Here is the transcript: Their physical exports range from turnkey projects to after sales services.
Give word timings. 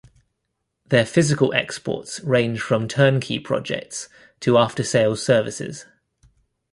Their 0.87 1.05
physical 1.05 1.53
exports 1.53 2.21
range 2.21 2.59
from 2.59 2.87
turnkey 2.87 3.37
projects 3.39 4.09
to 4.39 4.57
after 4.57 4.81
sales 4.81 5.23
services. 5.23 5.85